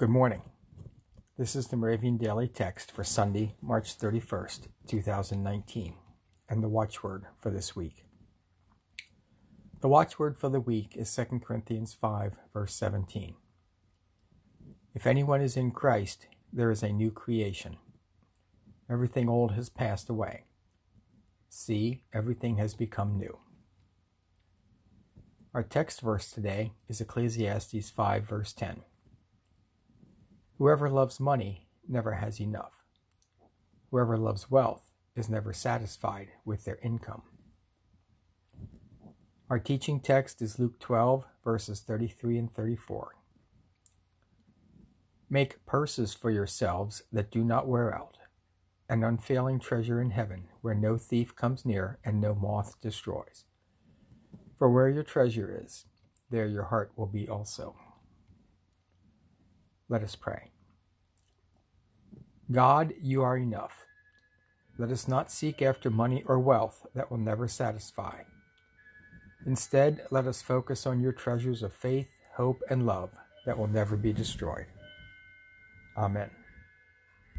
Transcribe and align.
Good 0.00 0.08
morning. 0.08 0.40
This 1.36 1.54
is 1.54 1.66
the 1.66 1.76
Moravian 1.76 2.16
Daily 2.16 2.48
Text 2.48 2.90
for 2.90 3.04
Sunday, 3.04 3.56
March 3.60 3.98
31st, 3.98 4.68
2019, 4.86 5.94
and 6.48 6.62
the 6.62 6.70
watchword 6.70 7.26
for 7.38 7.50
this 7.50 7.76
week. 7.76 8.06
The 9.82 9.88
watchword 9.88 10.38
for 10.38 10.48
the 10.48 10.58
week 10.58 10.96
is 10.96 11.14
2 11.14 11.40
Corinthians 11.44 11.92
5, 11.92 12.38
verse 12.50 12.74
17. 12.76 13.34
If 14.94 15.06
anyone 15.06 15.42
is 15.42 15.54
in 15.54 15.70
Christ, 15.70 16.28
there 16.50 16.70
is 16.70 16.82
a 16.82 16.94
new 16.94 17.10
creation. 17.10 17.76
Everything 18.88 19.28
old 19.28 19.52
has 19.52 19.68
passed 19.68 20.08
away. 20.08 20.44
See, 21.50 22.04
everything 22.14 22.56
has 22.56 22.72
become 22.72 23.18
new. 23.18 23.38
Our 25.52 25.62
text 25.62 26.00
verse 26.00 26.30
today 26.30 26.72
is 26.88 27.02
Ecclesiastes 27.02 27.90
5, 27.90 28.26
verse 28.26 28.54
10. 28.54 28.80
Whoever 30.60 30.90
loves 30.90 31.18
money 31.18 31.68
never 31.88 32.12
has 32.12 32.38
enough. 32.38 32.84
Whoever 33.90 34.18
loves 34.18 34.50
wealth 34.50 34.90
is 35.16 35.26
never 35.26 35.54
satisfied 35.54 36.32
with 36.44 36.66
their 36.66 36.78
income. 36.82 37.22
Our 39.48 39.58
teaching 39.58 40.00
text 40.00 40.42
is 40.42 40.58
Luke 40.58 40.78
12, 40.78 41.24
verses 41.42 41.80
33 41.80 42.36
and 42.36 42.52
34. 42.52 43.14
Make 45.30 45.64
purses 45.64 46.12
for 46.12 46.30
yourselves 46.30 47.04
that 47.10 47.30
do 47.30 47.42
not 47.42 47.66
wear 47.66 47.94
out, 47.94 48.18
an 48.86 49.02
unfailing 49.02 49.60
treasure 49.60 49.98
in 49.98 50.10
heaven, 50.10 50.48
where 50.60 50.74
no 50.74 50.98
thief 50.98 51.34
comes 51.34 51.64
near 51.64 51.98
and 52.04 52.20
no 52.20 52.34
moth 52.34 52.78
destroys. 52.82 53.44
For 54.58 54.68
where 54.68 54.90
your 54.90 55.04
treasure 55.04 55.58
is, 55.64 55.86
there 56.28 56.46
your 56.46 56.64
heart 56.64 56.92
will 56.96 57.06
be 57.06 57.26
also. 57.26 57.76
Let 59.90 60.04
us 60.04 60.14
pray. 60.14 60.52
God, 62.50 62.94
you 63.02 63.22
are 63.22 63.36
enough. 63.36 63.86
Let 64.78 64.90
us 64.90 65.08
not 65.08 65.30
seek 65.30 65.60
after 65.60 65.90
money 65.90 66.22
or 66.26 66.38
wealth 66.38 66.86
that 66.94 67.10
will 67.10 67.18
never 67.18 67.48
satisfy. 67.48 68.22
Instead, 69.44 70.06
let 70.10 70.26
us 70.26 70.42
focus 70.42 70.86
on 70.86 71.00
your 71.00 71.12
treasures 71.12 71.62
of 71.64 71.72
faith, 71.72 72.08
hope, 72.36 72.62
and 72.70 72.86
love 72.86 73.10
that 73.46 73.58
will 73.58 73.66
never 73.66 73.96
be 73.96 74.12
destroyed. 74.12 74.66
Amen. 75.98 76.30